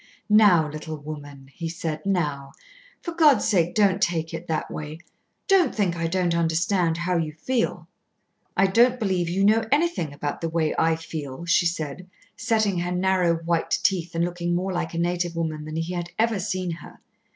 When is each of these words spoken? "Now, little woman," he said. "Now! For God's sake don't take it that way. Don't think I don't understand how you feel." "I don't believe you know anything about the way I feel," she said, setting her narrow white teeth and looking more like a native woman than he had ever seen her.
"Now, 0.31 0.67
little 0.67 0.97
woman," 0.97 1.49
he 1.53 1.69
said. 1.69 2.07
"Now! 2.07 2.53
For 3.03 3.11
God's 3.13 3.47
sake 3.47 3.75
don't 3.75 4.01
take 4.01 4.33
it 4.33 4.47
that 4.47 4.71
way. 4.71 4.97
Don't 5.47 5.75
think 5.75 5.95
I 5.95 6.07
don't 6.07 6.33
understand 6.33 6.97
how 6.97 7.17
you 7.17 7.31
feel." 7.33 7.87
"I 8.57 8.65
don't 8.65 8.99
believe 8.99 9.29
you 9.29 9.43
know 9.45 9.63
anything 9.71 10.11
about 10.11 10.41
the 10.41 10.49
way 10.49 10.73
I 10.75 10.95
feel," 10.95 11.45
she 11.45 11.67
said, 11.67 12.09
setting 12.35 12.79
her 12.79 12.91
narrow 12.91 13.35
white 13.43 13.77
teeth 13.83 14.15
and 14.15 14.25
looking 14.25 14.55
more 14.55 14.73
like 14.73 14.95
a 14.95 14.97
native 14.97 15.35
woman 15.35 15.65
than 15.65 15.75
he 15.75 15.93
had 15.93 16.09
ever 16.17 16.39
seen 16.39 16.71
her. 16.71 16.99